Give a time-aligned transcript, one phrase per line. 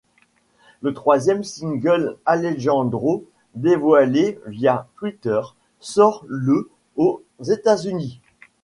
[0.81, 5.41] Le troisième single, Alejandro, dévoilé via Twitter,
[5.79, 8.19] sort le aux États-Unis.